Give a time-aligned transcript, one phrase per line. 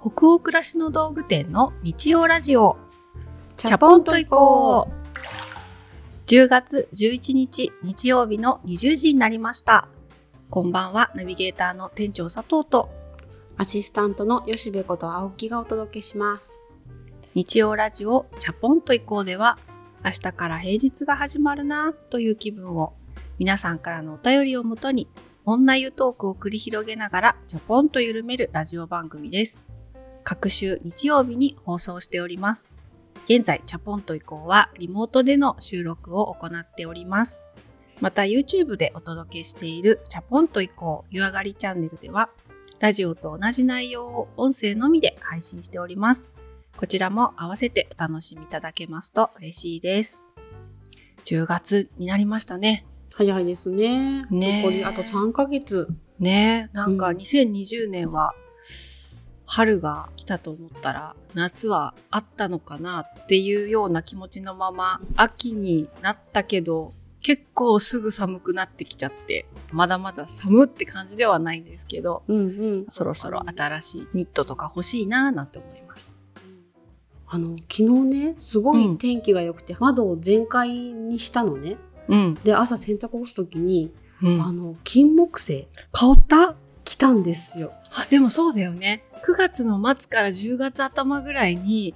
[0.00, 2.76] 北欧暮らしの道具店の日曜ラジオ。
[3.56, 6.28] チャポンと行こう。
[6.28, 9.88] 10月11日日曜日の20時になりました。
[10.50, 12.90] こんばんは、ナビゲーターの店長佐藤と、
[13.56, 16.52] アシスタントの吉部こと青木がお届けします。
[17.34, 19.58] 日曜ラジオチャポンと行こうでは、
[20.04, 22.94] 明日から平日が始まるなという気分を、
[23.40, 25.08] 皆さんからのお便りをもとに、
[25.44, 29.67] 女湯トークを繰り広げながら、チャポンと緩めるラジオ番組です。
[30.30, 32.76] 各週日曜日に放送しております。
[33.24, 37.40] 現在、チャポンと移行はリモートでの収録を行っております。
[38.02, 42.28] また YouTube でお届けしているチャポンと移行湯上がりチャンネルでは、
[42.78, 46.28] ラジオと同じ内容を音声のみで配信しております。
[46.76, 50.22] こちらも合わせてお楽しみいただけますと嬉しいです。
[51.24, 52.84] 10月になりましたね。
[53.14, 54.24] 早いですね。
[54.24, 55.88] ねえ残りあと3ヶ月。
[56.18, 58.34] ねえ、なんかうん2020年は
[59.50, 72.42] 春が来たと思ったら夏はあったのかなっていうような気持ちのまま秋になったけど結構すぐ寒くなってきちゃってまだまだ寒って感じではないんですけどうんう
[72.82, 72.86] ん。
[72.90, 76.14] そろそろ新しいニットとか欲しいなぁなんて思います。
[77.26, 77.84] あの、昨日
[78.30, 81.76] ね、すごい天気が良くて、窓を全開にしたのね。
[82.08, 82.34] うん。
[82.36, 86.54] で、朝洗濯干すときに、うん、あの、金木犀香った？
[86.84, 87.72] 来たんですよ。
[87.92, 89.04] あでもそうだよね。
[89.18, 91.94] 9月の末から10月頭ぐらいに、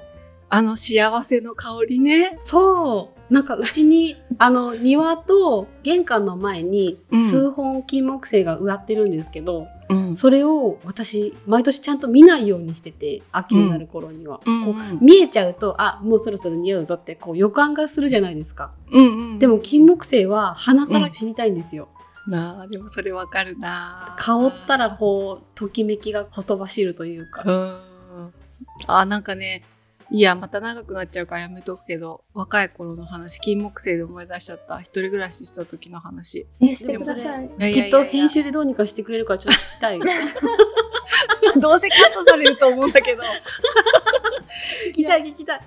[0.49, 2.39] あの幸せの香りね。
[2.45, 3.33] そう。
[3.33, 14.41] なんかうちに、あの、庭と玄関の前にうん数本金木犀が植わってるんですけど、うんそれを私、毎年ちゃんと見ないようにしてて、秋になる頃には。
[14.45, 18.73] うんこう見えちゃうと、あ、もうそろそろ匂うぞって、こう予感がするじゃないですか。
[18.91, 19.39] うんうん。
[19.39, 21.89] でも金木犀は鼻から知りたいんですよ。
[22.27, 27.43] なあ、でもそれわかるな香ったらこう、ときめきがほとばしるというか。
[27.45, 28.33] うん。
[28.87, 29.63] あ、なんかね、
[30.11, 34.79] いや、また長くなっちゃうからやめとくけど、若い頃の話、金木犀で思い出しちゃった。
[34.81, 36.47] 一人暮らしした時の話。
[36.61, 37.23] え、してください。
[37.23, 40.01] いやいやいきやっと編集でどうにかしてくれるからちょっと聞きたい。
[41.59, 43.23] どうせカットされると思うんだけど。
[44.89, 45.61] 聞きたい聞きたい。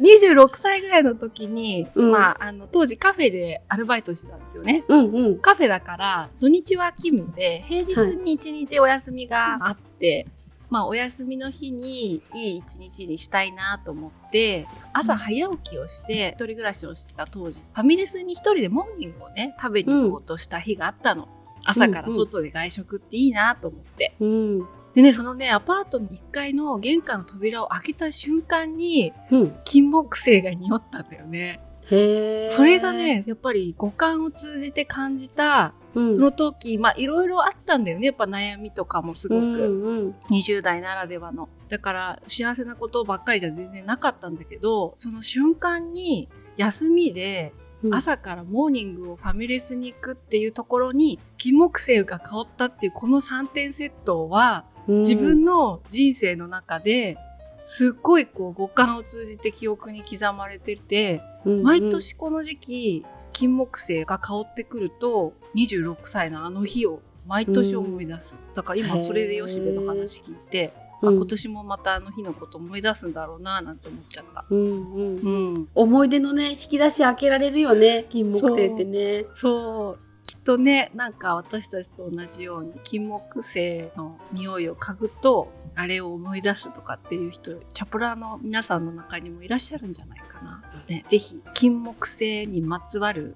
[0.00, 4.84] 26歳ぐらいの時に、うんまあ、あの、当時カフェでアルバイトしてたんですよね。
[4.88, 5.38] うんうん。
[5.38, 10.26] カフェだから、土日は勤務で、平日に一日お休みがあって、
[10.68, 21.28] まあ、お休みの日にいい一日にしたいなと思って、朝早起きをして、一人暮らしをしてた当時、ファミレスに一人でモーニングをね、食べに行こうとした日があったの。
[21.64, 24.14] 朝から外で外食っていいなと思って。
[24.20, 24.68] うん。
[24.96, 29.56] でね、そのね、アパートの1階の玄関の扉を開けた瞬間に、うん。
[29.62, 31.60] 金木犀が匂ったんだよね。
[31.90, 32.50] へえ。
[32.50, 38.06] それがね、やっぱり五感を通じて感じた、うん、その時、まあいろいろあったんだよね。
[38.06, 39.66] やっぱ悩みとかもすごうんく。
[39.68, 41.50] うん20代ならではの。
[41.68, 47.52] だから幸せなことばっかりじゃ全然なかったんだけど、その瞬間に休みで
[47.82, 57.18] うん、朝からモーニングをファミレスに行くっていうところに金木犀が香ったっていうこの3点セットはうん自分の人生の中で
[57.66, 70.72] すっごいこう五感を通じて記憶に刻まれてて、うん毎年この時期金木犀が香ってくると26歳のあの日を毎年思い出す、だから今それで吉部の話聞いて、
[71.02, 71.16] あうん。
[71.16, 74.44] 今年もまたあの日のこと思い出すんだろうななんて思っちゃった。
[74.48, 75.68] うんうんうん。
[75.74, 79.26] 思い出のね引き出し開けられるよね金木犀ってね。
[79.34, 80.05] そう
[80.46, 93.34] とねなんか私たちと同じように金木犀の匂いを嗅ぐとあれを思い出すとかっていう人チャプラーの皆さんの中にもいらっしゃるんじゃないかな、ね、ぜひ金木犀にまつわる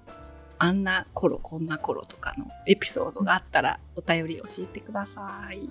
[0.57, 5.69] あんな頃こんな頃とかのエピソードがあったらお便り教えてください。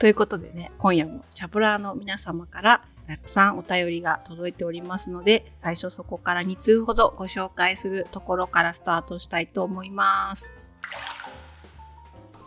[0.00, 10.56] ということでね今夜もチャプラーの皆様からたくさんお便りが届いておりますので最初そこから2通ほどご紹介するところからスタートしたいと思います。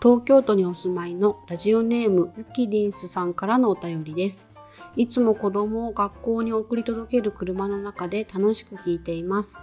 [0.02, 4.50] 東京都にお住まいのラジオネームゆきりんすさんからのお便りです。
[4.96, 9.60] いつも子供を学校に送り届ける車の中で楽しく聞いています。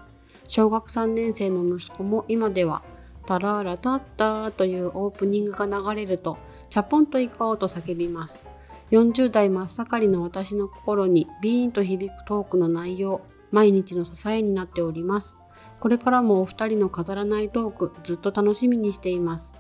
[0.47, 2.83] 小学3年生の息子も今では
[3.27, 6.39] タラーラタッターというオープニングが流れると
[6.71, 8.47] チャポンと行こうと叫びます。
[8.91, 15.39] 40代真っ盛りの私の心にビーンと響くトークの内容毎日の支えになっております。
[15.81, 19.55] これからもお二人の飾らないトークずっと楽しみにしています。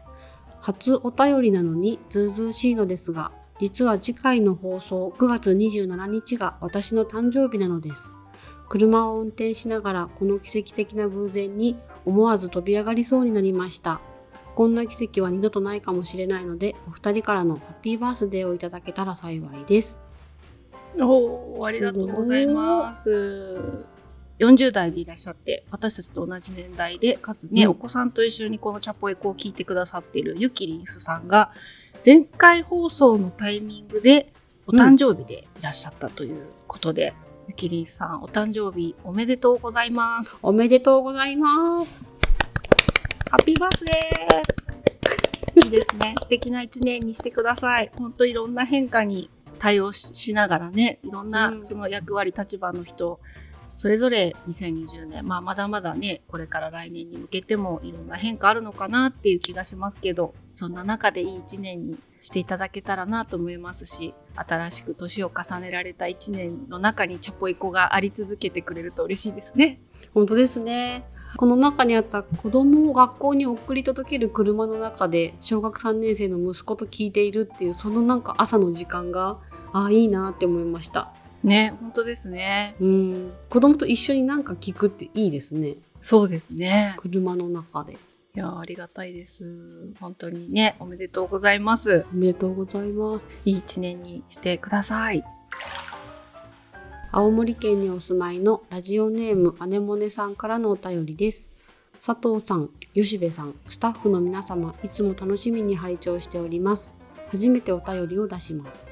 [0.61, 8.13] 初お便りなのにずうずうしいのですが実は次回の放送9月27日が私の誕生日なのです。
[8.69, 14.01] 車を運転しながらこの奇跡的な偶然に思わず飛び上がりそうになりました。
[14.57, 20.03] こんな奇跡は二度とないかもしれないのでお二人からのハッピーバースデーをいただけたら幸いです
[20.99, 23.87] おーありがとうございます。
[24.39, 31.53] 40代でいらっしゃって、私たちと同じ年代で、かつね、うんお子さんと一緒にこのチャポエコを聞いてくださっているゆきりんすさんが、
[32.05, 34.33] 前回放送のタイミングで
[34.67, 37.15] お誕生日でいらっしゃったということで、
[37.49, 40.39] ゆきりんさん、お誕生日おめでとうございます。
[40.43, 42.16] おめでとうございます。
[43.37, 46.15] ハッピーバースデーいいですね。
[46.23, 47.91] 素敵な一年にしてください。
[47.95, 49.29] 本当いろんな変化に
[49.59, 53.21] 対応ししながらね、いろんなうんその役割、立場の人、
[53.77, 69.83] それぞれ2020年、まあまだまだね、これから来年に向けてもいろんな変化あるのかなっていう気がしますけど、そんな中でいい一年にしていただけたらなと思いますし、新しく年を重ねられた一年の中にチャポイコがあり続けてくれると嬉しいですね。
[70.15, 71.05] 本当ですね。
[71.37, 79.39] この中にあった子供を学校に送り届ける車の中で小学3年生の息子と聞いているっていうそのなんか朝の時間が
[79.73, 81.13] ああいいなって思いました。
[81.43, 82.75] ね、本当ですね。
[82.81, 83.33] うん。
[83.51, 85.75] 子供と一緒になんか聞くっていいですね。
[86.03, 86.95] そうですね。
[86.99, 87.93] 車の中で。
[87.93, 89.95] いやーありがたいです。
[90.01, 92.05] 本当にね、おめでとうございます。
[92.13, 93.27] おめでとうございます。
[93.45, 95.25] いい一年にしてください。
[97.19, 101.49] 青森県にお住まいのラジオネームアネモネさんからのお便りです。
[102.05, 106.95] 佐藤さん、吉部さん、スタッフの皆様、いつも楽しみに拝聴しております。
[107.31, 108.87] 初めてお便りを出します。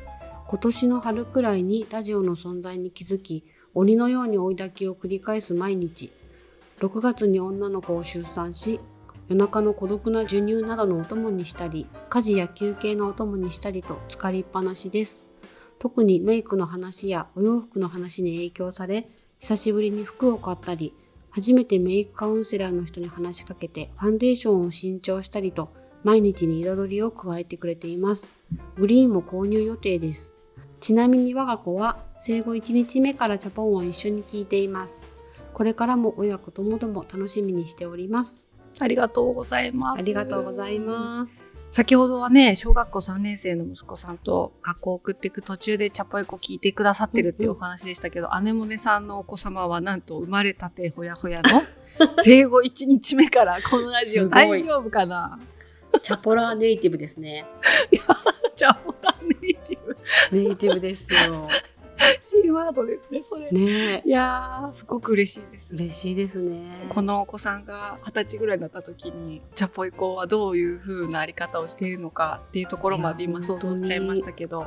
[0.48, 3.44] 今年の春くらいにラジオの存在に気づき、
[3.74, 6.10] 鬼のように追い焚きを繰り返す毎日。
[6.80, 8.80] 6月に女の子を出産し、
[9.28, 15.33] 夜中の孤独な授乳などのお供にしたり、家事や休憩のお供にしたりと疲れっぱなしです。
[15.78, 20.94] 特にメイクの話やお洋服の話に影響され、久しぶりに服を買ったり、
[21.30, 25.70] 初めてメイクカウンセラーの人に話しかけてファンデーションを新調したりと、
[26.04, 28.34] 毎日に彩りを加えてくれています。
[28.76, 30.34] グリーンも購入予定です。
[30.80, 35.02] ちなみに我が子は生後1日目からチャポンを一緒に聞いています。
[35.54, 38.46] これからも親子ともども楽しみにしております。
[38.78, 40.00] ありがとうございます。
[40.00, 41.43] ありがとうございます。
[41.74, 51.50] 先ほどはね、小学校3年生の息子さんと学校を送っていく途中でチャポエコ聞いてくださってるっていうお話でしたけど、姉もねさんのお子様はなんと生まれたてほやほやの
[52.22, 55.36] 生後1日目からこのラジオ大丈夫かな
[56.00, 57.44] チャポラーネイティブですね。
[58.54, 59.94] チャポラネイティブ。
[60.30, 61.48] ネイティブですよ。
[62.22, 63.50] C ワードですね、それ。
[63.50, 64.08] ねえ。
[64.08, 65.74] いやー、すごく嬉しいです。
[65.74, 66.86] 嬉しいですね。
[66.88, 74.66] このお子さんが二十歳ぐらいになった時にチャポイコはどういう風なあり方をしているのかっていうところまで今想像しちゃいましたけど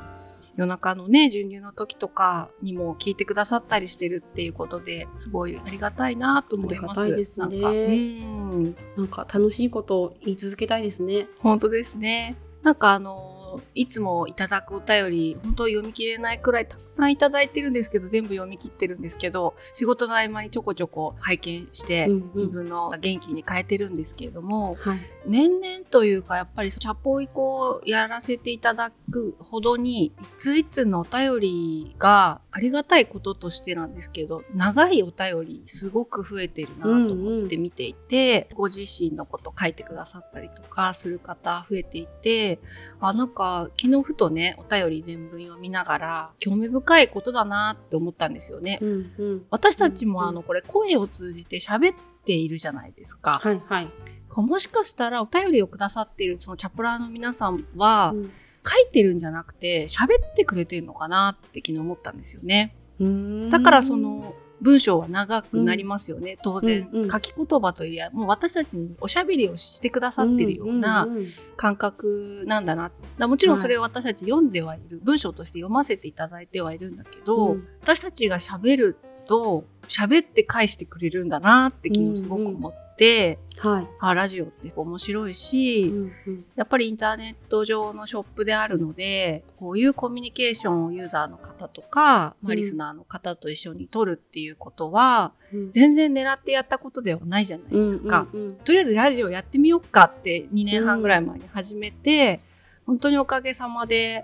[0.56, 7.01] 夜中のね授乳の時とかにも聞いてくださったりしてるっていうことですごいありがたいなと思います。
[7.01, 11.28] ありがたいですねなんかうんなんか楽しいことを言い続けたいですね。
[11.42, 12.36] 本当ですね。
[12.63, 13.37] なんかあの
[13.75, 25.00] いつもいただくお便り、本当読み切れないくらいたくさんいただいてるんですけど、全部読み切ってるんですけど、仕事の合間にちょこちょこ拝見して、うんうん自分の元気に変えてるんですけれども、はい。
[25.27, 42.59] 年々というかやっぱりチャポイコをやらせていただくほどにいついつのお便りがありがたいこととしてなんですけど長いお便りすごく増えてるなと思って見ていて、ご自身のこと書いてくださったりとかする方増えていて
[43.00, 48.79] あなんか昨日ふとねお便り全文読みながら興味深いことだなって思ったんですよね。
[48.81, 49.46] うんうん。
[49.50, 53.39] 私たちもうんあのこれ声を通じて喋っているじゃないですか。
[53.43, 53.88] はいはい。
[54.41, 58.32] もしかしたらお便りをくださっているそのチャプラーの皆さんはうん。
[58.70, 62.75] 書いてるんじゃなくて喋ってくれてるのかなって昨日思ったんですよね。
[63.50, 67.10] だからその文章は長くなりますよね、当然、うんうん。
[67.10, 71.27] 書き言葉といえもう私たちにおしゃべりをしてくださってるようなうんうんうん。
[71.56, 72.91] 感覚なんだな。
[73.17, 77.67] だもちろんそれを私たち読んではいる、文章として読ませていただいてはいるんだけど、うん。
[77.82, 82.77] 私たちが喋ると喋って返してくれるんだなって昨日すごく思って、
[83.60, 83.88] はい。
[84.00, 86.46] あラジオって面白いし、うんうん。
[86.56, 92.56] やっぱりインターネット上のショップであるのでこういうコミュニケーションをユーザーの方とか、まあ、うん。
[92.56, 95.72] リスナーの方と一緒に取るっていうことは、うん。
[95.72, 98.27] 全然狙ってやったことではないじゃないですか。
[98.34, 98.56] うんうんうん。
[98.58, 102.42] とりあえずラジオやってみようかって2年半ぐらい前に始めて、
[102.86, 104.24] 本当におかげさまで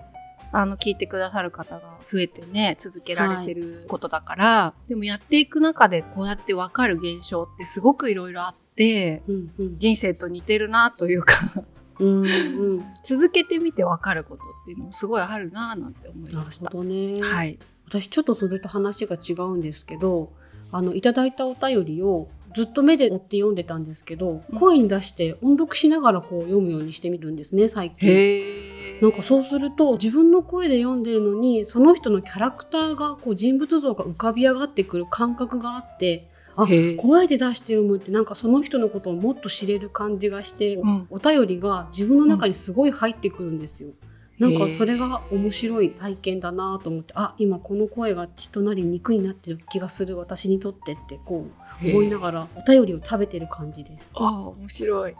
[0.52, 11.64] あの聞いてくださる方が増えてね続けられてることだから、でもやっていく中でこうやって分かる現象ってすごくいろいろあってうんうん人生と似てるなというか
[11.98, 12.28] うんう
[12.76, 16.70] ん 続けてみて分かることっていうのもすごいあるなぁなんて思いました。
[16.70, 17.20] ね。
[17.20, 20.32] はい、私ちょっとそれと話が違うんですけど
[20.70, 28.73] あのいただいたお便りをずっと目で追って読んでたんですけど、うん声に出して音読しながらこう読むようにしてみるんですね最近。
[28.98, 36.66] へなんかそうすると自分の声で読んでるのにその人のキャラクターがこう人物像が浮かび上がってくる感覚があってあ
[36.98, 43.90] 声で出して読むってなんかその人のことをもっと知れる感じがして、うん、お便りが自分の中にすごい入ってくるんですよ。
[44.38, 51.46] なんかそれが面白い体験だなと思ってあ今この声が血となり肉になってる気がする私にとってってこ
[51.82, 54.10] う思いながらお便りを食べてる感じです。
[54.14, 55.14] あ面白い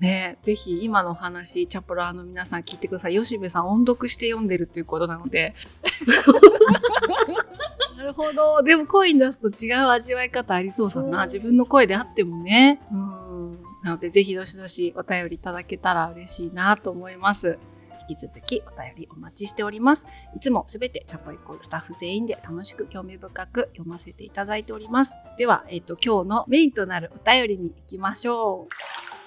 [0.00, 3.14] ねぜひ今の話チャポラーの皆さん聞いてください。
[3.14, 5.54] 吉部さん音読して読んでるということなので。
[7.96, 8.62] なるほど。
[8.62, 11.24] でも声に出すと違う味わい方ありそうだな。
[11.24, 12.80] 自分の声であってもね。
[12.92, 13.58] うん。
[13.82, 17.58] なのでぜひどしどしお便りいただけたら嬉しいなと思います。
[18.08, 20.06] 引き続きお便りお待ちしております。
[20.36, 25.14] いつもすべてチャポイコスタッフ全員で楽しく興味深く読ませていただいております。
[25.38, 29.25] では、えっ、と、今日のメインとなるお便りに行きましょう。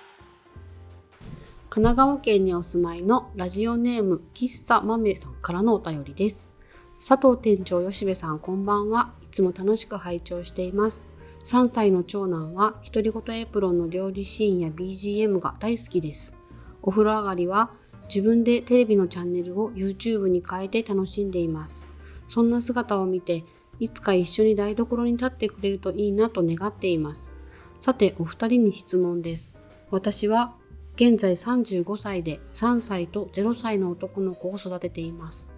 [1.71, 6.51] 神奈川県にお住まいのラジオネーム喫茶豆さんからのお便りです。
[6.97, 9.13] 佐藤店長吉部さんこんばんは。
[9.21, 11.09] いつも楽しく拝聴しています。
[11.43, 16.33] 3歳の長男は独り言エプロンの料理シーンや BGM が大好きです。
[16.81, 17.69] お風呂上がりは
[18.07, 21.85] 自分でテレビのチャンネルを YouTube に変えて楽しんでいます。
[22.27, 23.43] そんな姿を見て、
[23.79, 27.31] いつか一緒に台所に立ってくれるといいなと願っています。
[27.79, 29.55] さて、お二人に質問です。
[29.91, 30.55] 私は
[30.99, 35.53] 現在35歳で3歳と0歳の男の子を育てています。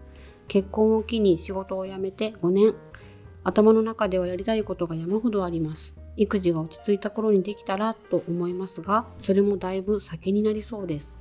[0.47, 2.75] 結婚を機に仕事を辞めて5年。
[3.43, 5.95] 頭の中ではやりたいことが山ほどあります。
[6.15, 11.17] 育児が落ち着いた頃にできたらと思いますが、それもだいぶ先になりそうです。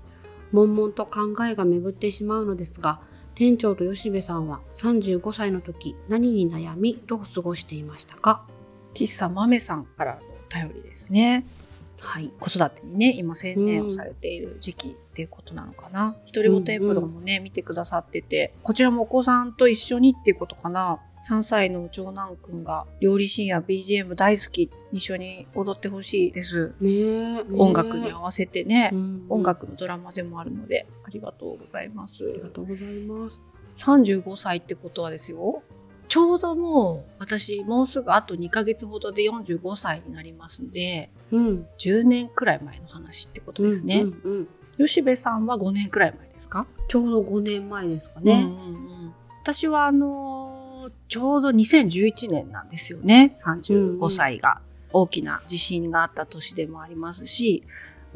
[0.53, 3.01] 悶々と考えが巡ってしまうのですが、
[3.35, 8.45] 店長と吉部さんは35歳の時何に悩みどう過ごしていましたか？
[8.93, 11.47] 喫茶豆さんからのお便りですね。
[12.01, 16.17] はい、子育てにね今専念をされている時期っていうことなのかな。
[16.33, 21.01] 独り言エプロンもね、見てくださっててこちらもお子さんと一緒にっていうことかな。
[21.29, 32.25] 3歳の長男くんが料理シーンや BGM 大好き一緒に踊ってほしいです、ね音楽に合わせてね、うん音楽のドラマでもあるのでありがとうございます。
[32.25, 33.43] ありがとうございます。
[33.77, 35.63] 35歳ってことはですよ
[36.11, 44.03] ちょうどもう私もうすぐあと2ヶ月ほどで45歳になりますんで、うん、10年くらい前の話ってことですね。
[44.03, 44.49] うんうん
[44.79, 46.67] うん、吉部さんは5年くらい前ですか？
[46.89, 48.33] ちょうど5年前ですかね。
[48.33, 53.37] うんうんうん、私はあのー、ちょうど2011年なんですよね。
[53.39, 54.61] 35歳が、
[54.93, 57.63] 大きな地震があった年でもありますし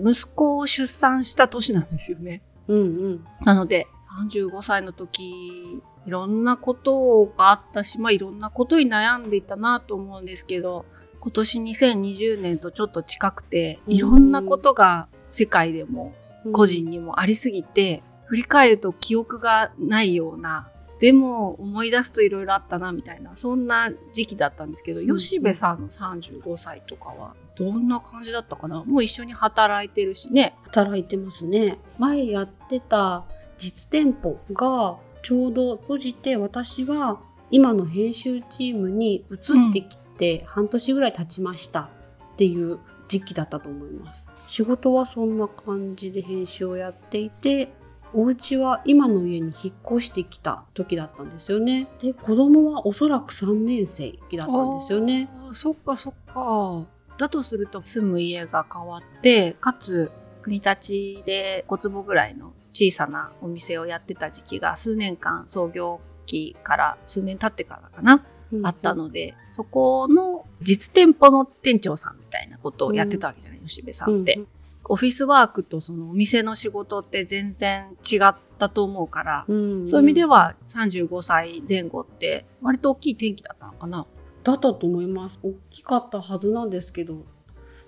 [0.00, 2.42] 息子を出産した年なんですよね。
[2.66, 3.86] うんうん、なので
[4.28, 10.84] 35歳の時いろんなことがあったし、まあ、いろんなことに悩んでいたなと思うんですけど、
[11.20, 16.12] 今年2020年とちょっと近くて、いろんなことが世界でも
[16.52, 20.68] 個人にもありすぎて、振り返ると記憶がないような、
[21.00, 28.84] でも思い出すといろいろあったなみたいな、そんな時期だったんですけど、吉部さんの35歳とかはどんな感じだったかな？
[28.84, 30.54] もう一緒に働いてるしね。
[30.64, 31.78] 働いてますね。
[31.99, 33.25] 前やってた
[33.56, 37.19] 実店舗がちょうど閉じて私は
[37.50, 41.88] 今の編集チームに移ってきて半年ぐらい経ちましたっ
[42.37, 42.78] ていう
[43.09, 44.31] 時期だったと思います。
[44.47, 47.73] 仕事はそんな感じで編集をやっていて
[48.12, 51.88] お家は今の家に引っ越してきた時だったんですよね。
[52.02, 55.31] で子供はおそらく3年生だったんですよね。
[55.54, 56.87] そっかそっか。
[57.16, 60.12] だとすると住む家が変わってかつ
[60.43, 74.35] 国立で5坪ぐらいの小さなお店をやってた時期が数年間創業期から数年経ってからかな、うん、あったのでそこの実店舗の店長さんみたいなことをやってたわけじゃない、うん、吉部さんって。
[74.35, 74.47] うん、
[74.88, 84.07] オフィスワークとそのお店の仕事って全然違ったと思うから、そういう意味では35歳前後って割と大きい転機だったのかな。
[84.43, 85.40] だったと思います。
[85.43, 87.25] 大きかったはずなんですけど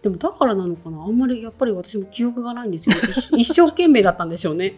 [0.06, 1.02] でもだからなのかな。
[1.02, 2.94] あんまりやっぱり私も記憶がないんですよ。
[3.36, 4.74] 一 生懸命だったんでしょうね。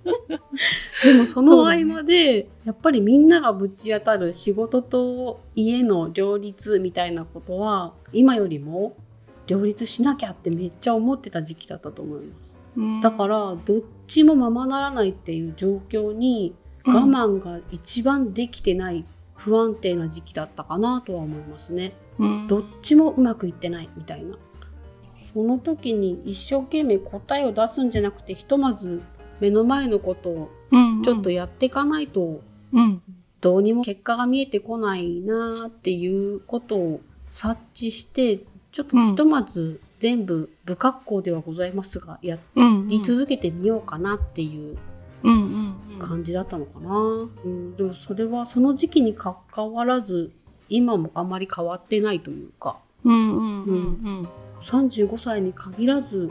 [1.02, 8.94] でもその合間で、やっぱりみんながぶち当たる仕事と家の両立みたいなことは今よりも
[9.46, 12.58] 両立しなきゃってめっちゃ思ってた時期だったと思います。
[13.02, 21.94] だからどっちもままならないっていう状況に我慢が一番できてない不安定な時期だったかなとは思いますね。
[22.48, 24.36] どっちもうまくいってないみたいな。
[25.32, 29.02] その時に一生懸命答えを出すんじゃなくてひとまず
[29.38, 30.50] 目の前のことを
[31.04, 32.40] ちょっとやっていかないと、
[33.42, 38.40] どうにも結果が見えてこないなっていうことを察知して
[38.72, 42.38] ちょっとひとまず全部不格好ではございますがや
[42.88, 44.78] り続けてみようかなっていう。
[45.98, 50.30] 感じだったのかな、うん、でもそれはその時期にかかわらず
[50.68, 53.80] 今もあまり変わってないというかうんうんうんう
[54.22, 54.28] ん。
[54.60, 56.30] 35歳に限らず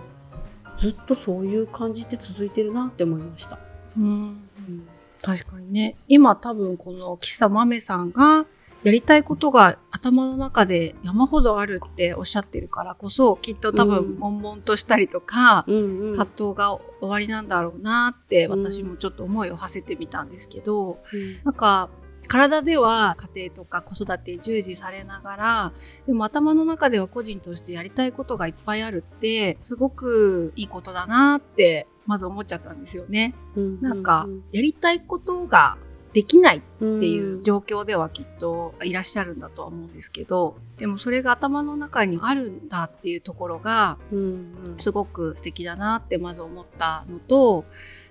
[0.77, 3.59] ずっとそういう感じって続いてるなって思いました。
[3.97, 4.87] うんうん
[5.21, 5.95] 確かにね。
[6.07, 8.45] 今多分この喫茶豆さんが
[8.83, 21.89] やりたいことが頭の中で山ほどあるっておっしゃってるからこそ、きっと多うん分悶々としたりとか、うんうん葛藤が終わりなんだろうなってうん私もちょっと思いを馳せてみたんですけど、うんなんか
[22.27, 25.73] 体では家庭とか子育てに従事されながら
[26.07, 33.33] でも頭の中では個人としてやりたいことがいっぱいあるってすごくいいことだなってまず思っちゃったんですよね。
[33.55, 35.77] うんなんかやりたいことが
[36.15, 43.97] できないうんっていう状況ではきっといらっしゃるんだとは思うんですけどでもそれが頭の中にあるんだっていうところが
[44.79, 47.65] すごく素敵だなってまず思ったのと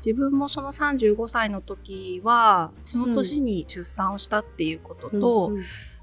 [0.04, 5.52] 自分もその35歳の時はその年に出産をしたっていうことと、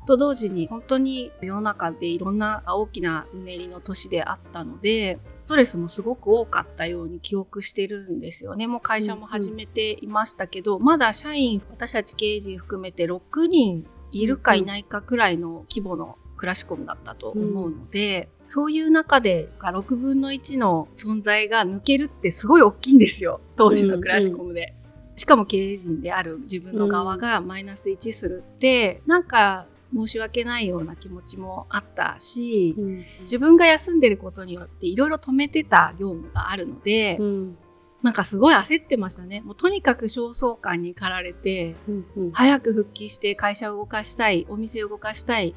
[0.08, 8.67] と同時に本当に世の中でいろんな大きなうねりの年であったのでストレスもすごく多かったように記憶してるんですよね。
[8.67, 24.74] もう会社も始めていましたけど、まだ社員私たち経営陣含めて6人いるかいないかくらいの規模のクラシコムだったと思うので、そういう中で6分の1の存在が抜けるってすごい大きいんですよ当時のクラシコムで。
[25.17, 37.57] しかも経営陣である自分の側がマイナス1するって、なんか申し訳ないような気持ちもあったし、うん自分が休んでることによっていろいろ止めてた業務があるので、うん
[38.01, 39.41] なんかすごい焦ってましたね。
[39.41, 45.53] もうとにかく焦燥感に駆られて、うんうん早く復帰して会社を動かしたい、お店を動かしたい、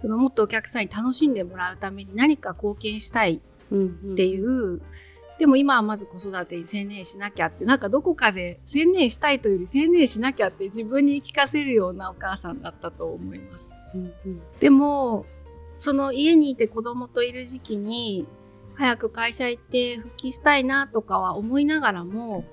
[0.00, 3.40] そのもっとお客さんに楽しんでもらうために何か貢献したい
[3.70, 4.82] うんっていう、
[5.38, 13.70] でも今はまず子育てに専念しなきゃって、なんかどこかで専念したいというより専念しなきゃって自分に言い聞かせるようなお母さんだったと思います。
[13.96, 15.26] うんうんでも、
[15.78, 18.26] その家にいて子供といる時期に、
[18.74, 22.44] 早く会社行って復帰したいなとかは思いながらも、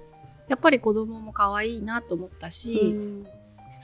[0.50, 2.86] やっぱり子供も可愛いなと思ったし、う
[3.24, 3.28] ん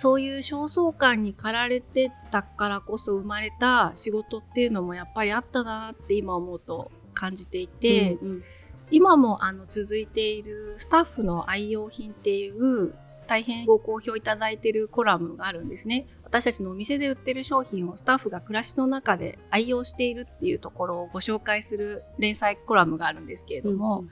[0.01, 8.43] そういう焦燥感に駆られてたからこそ生まれた仕事っていうのもやっぱりあったなって今思うと感じていて、うんうん
[8.91, 12.93] 今もあの続いているスタッフの愛用品っていう
[13.27, 16.07] 大変ご好評いただいているコラムがあるんですね。
[16.29, 24.05] 私たちのお店で売ってる商品をスタッフが暮らしの中で愛用しているっていうところをご紹介する連載コラムがあるんですけれども、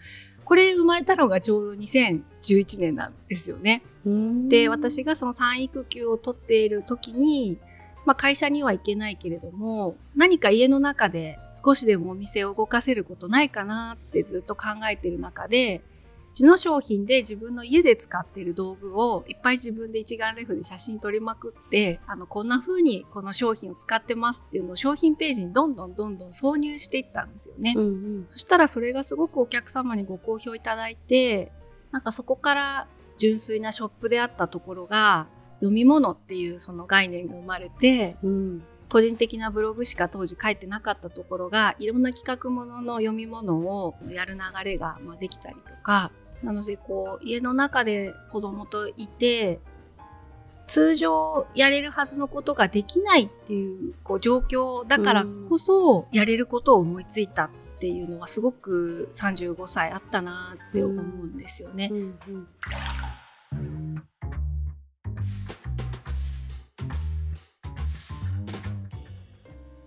[0.43, 3.83] これ生まれたのがちょうど2011年なんですよね。
[4.05, 7.59] うんで私がその産育休を取っている時に、
[8.05, 15.96] まあ、会社には行けないけれども何か家の中で少しでもお店を動かせることないかなってずっと考えてる中でう
[16.37, 27.73] ちの商品で自分の家で使っている道具をいっぱい自分で一眼レフで写真撮りまくってあのこんな風にこの商品を使ってますっていうのを商品ページにどんどんどんどん挿入していったんですよね。
[27.75, 31.51] うんうんそしたらそれがすごくお客様にご好評いただいて、
[31.91, 35.27] なんかそこから純粋なショップであったところが、
[35.59, 46.11] 読み物っていうその概念が生まれて、うん個人的なブログしか当時書いてなかったところが、いろんな企画ものの読み物をやる流れがまあできたりとか、
[46.43, 49.59] なのでこう、家の中で子供といて、
[50.67, 61.89] 通常やれるはずのことができないっていうこう状況だからこそやれることを思いついたっていうのはすごく35歳あったなって思うんですよね。
[61.91, 61.97] うん
[62.27, 62.47] うん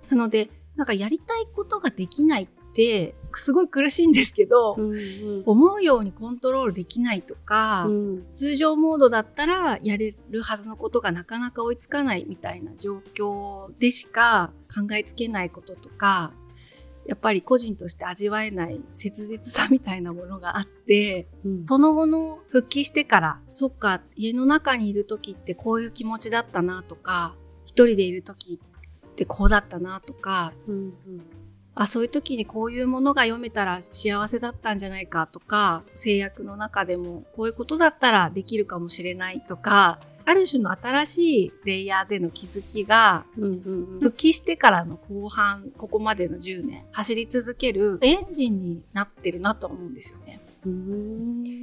[0.09, 4.95] なのでなんかやりたいことができないってすごい苦しいんですけど、うん。
[5.47, 8.27] 思うようにコントロールできないとか、うん。
[8.33, 16.33] 通常モードだったらやれるはずのことがなかなか追いつかないみたいな状況でしか考えつけないこととか
[17.07, 21.67] やっぱり個人として味わえない切実さみたいなものがあってうん。
[21.67, 30.93] その後の復帰してからそっか家の中にいる時ってこういう気持ちだったなとか一人でいる時ってこうだったなとかうんうん
[31.75, 43.25] あそういう時にこういうものが読めたら幸せだったんじゃないかとか制約の中でもこういうことだったらできるかもしれないとかある種の新しいレイヤーでの気づきが
[44.01, 50.41] 復帰してからの後半ここまでの10年走り続けるエンジンになってるなと思うんですよね。
[50.67, 51.60] うん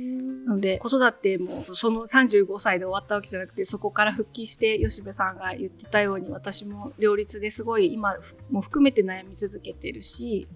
[0.48, 8.16] なので子育てもその35歳で終わったわけじゃなくてそこから復帰して吉部さんが言ってたように私も両立ですごい今
[8.50, 10.48] も含めて悩み続けてるし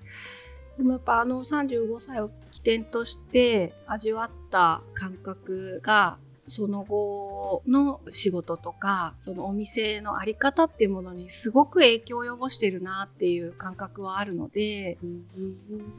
[0.77, 14.97] でもやっぱあの35歳を起点として味わった感覚がその後の仕事とかそのお店の在り方っていうものにすごく影響を及ぼしてるなっていう感覚はあるので、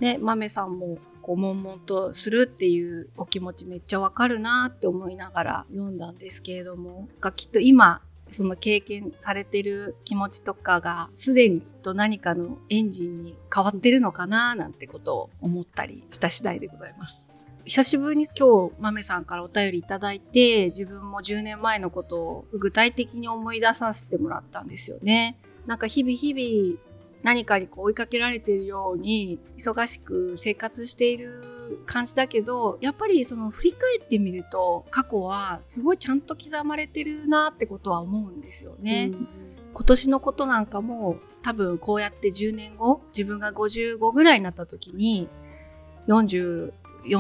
[0.01, 17.31] ね、豆さんもこう悶々とするっていうお気持ちめっちゃわかるなって思いながら読んだんですけれどもがきっと今その経験されてる気持ちとかがすでにきっと何かのエンジンに変わってるのかななんてことを思ったりした次第でございます。
[17.65, 25.39] 久しぶりに今日豆さんからお便りいただいて自分も10年前のことを具体的に思い出させてもらったんですよね。
[25.67, 26.92] なんか日々日々
[27.23, 39.11] 何かにこう追いかけられているように忙しく生活している感じだけどやっぱりその振り返ってみると過去はすごいちゃんと刻まれてるなってことは思うんですよね。
[39.13, 39.29] うん、
[39.73, 45.29] 今年のことなんかも多分こうやって10年後自分が55ぐらいになった時に
[46.09, 46.73] 44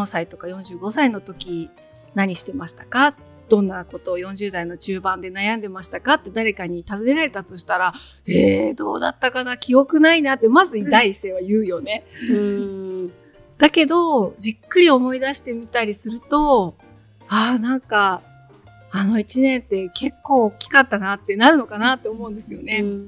[0.06, 1.70] 歳とか45歳の時
[2.14, 3.16] 何してましたか？
[3.52, 6.14] どんなことを40代の中盤で悩んでましたか？
[6.14, 7.92] って誰かに尋ねられたとしたら、
[8.26, 9.58] えー、どうだったかな？
[9.58, 12.02] 記憶ないなってまず第一声は言うよね。
[12.30, 13.12] うん。
[13.58, 16.76] だけど、じっくり思い出してみたりすると、
[17.28, 18.22] ああ、なんか、
[18.90, 22.78] あの一年って結構大きかったなってなるのかなって思うんですよね。
[22.82, 22.98] うんうんう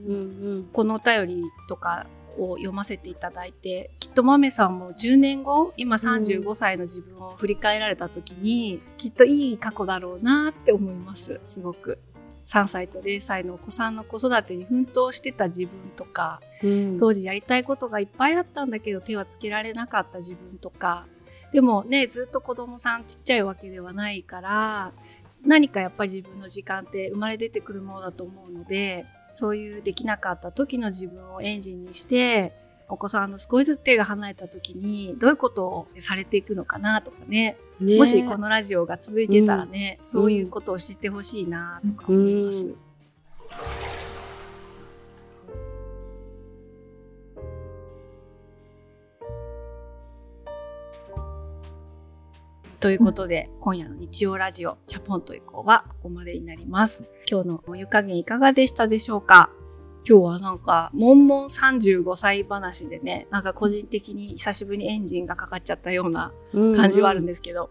[0.59, 2.07] ん、このお便りとか
[2.39, 11.41] を読ませていただいてきっと豆さんも10年後今35歳の自分を振り返られた時に、うん、きっといい過去だろうなって思います。
[11.49, 11.99] すごく。
[12.47, 21.07] 3歳と0歳のお子さんの子育てに奮闘してた自分とか、うん、当時やりたいことがいっぱいあったんだけど手はつけられなかった自分とか。
[21.53, 24.93] でもねずっと子供さんちっちゃいわけではないから
[25.47, 32.53] 何かやっぱり自分の時間って生まれ出てくるものだと思うのでそういうできなかった時の自分をエンジンにして
[32.89, 37.57] お子さんの少しずつ手が離れた時にどういうことをされていくのかなとかね。
[37.81, 42.59] ねもしこのラジオが続いてたらね、うん、そういうことを知ってほしいなとか思います。
[42.59, 42.77] うん
[52.85, 57.03] ということで、今夜の日曜ラジオ、チャポンと以降はここまでになります。
[57.27, 59.49] 今日のお湯加減いかがでしたでしょうか？
[60.07, 67.71] 今日はなんか、もんもん35歳話でね、なんか個人的に久しぶりにエンジンがかかっちゃったような感じはあるんですけど、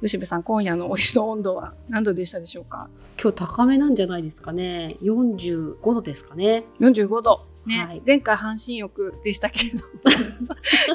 [0.00, 2.88] 吉部さん、今夜のお湯の温度は何度でしたでしょうか？
[3.20, 4.96] 今日高めなんじゃないですかね。
[5.02, 6.64] 45度ですかね。
[6.80, 7.46] 45度。
[7.66, 9.78] ね、はい、前回半身浴でしたけれど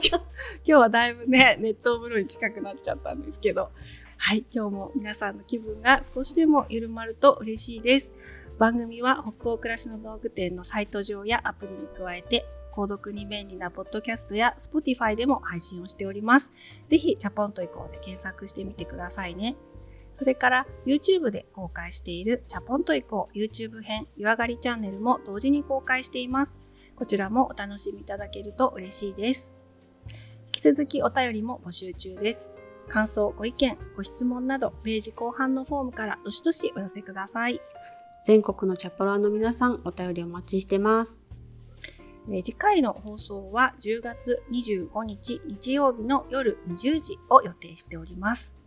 [0.09, 0.21] 今
[0.63, 3.71] 日はだいぶね、熱湯風呂に近くなっちゃったんですけど、
[4.17, 8.13] はい、今日も皆さんの気分が少しでも緩まると嬉しいです。
[8.57, 16.51] 番組は北欧暮らしの道具店のサイト上やアプリに加えて、購読に便利なポッドキャストや Spotify でも配信をしております。
[16.87, 19.55] ぜひ、チャポンと行こうで検索してみてくださいね。
[20.21, 26.59] それから YouTube で公開しているチャポンと行こう YouTube 編湯上がりチャンネルも同時に公開しています。
[26.95, 29.49] こちらもお楽しみいただけると嬉しいです。
[30.45, 32.47] 引き続きお便りも募集中です。
[32.87, 37.59] 感想、ご意見、ご質問など、ページ後半のフォームからどしどしお寄せください。
[38.23, 41.23] 全国のチャポラーの皆さん、お便りお待ちしてます。
[42.31, 48.60] え次回の放送は10月25日日曜日の夜20時を予定しております。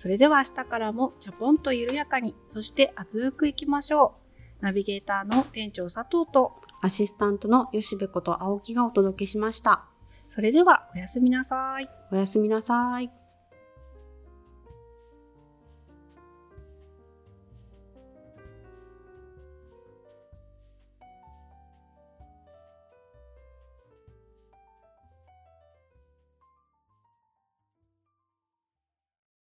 [0.00, 4.14] それでは明日からもチャポンと緩やかに、そして熱くいきましょ
[4.62, 4.64] う。
[4.64, 9.84] ナビゲーターの店長佐藤とアシスタントの吉部こと青木がお届けしました。
[10.30, 11.90] それではおやすみなさい。
[12.10, 13.19] おやすみなさい。